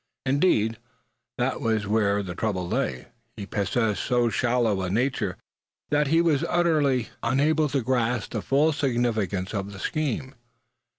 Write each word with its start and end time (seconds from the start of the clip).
Indeed, 0.25 0.79
that 1.37 1.61
was 1.61 1.85
where 1.85 2.23
the 2.23 2.33
trouble 2.33 2.67
lay; 2.67 3.09
he 3.37 3.45
possessed 3.45 4.01
so 4.03 4.29
shallow 4.29 4.81
a 4.81 4.89
nature 4.89 5.37
that 5.91 6.07
he 6.07 6.21
was 6.21 6.43
utterly 6.49 7.09
unable 7.21 7.69
to 7.69 7.83
grasp 7.83 8.31
the 8.31 8.41
full 8.41 8.71
significance 8.73 9.53
of 9.53 9.71
the 9.73 9.77
scheme. 9.79 10.33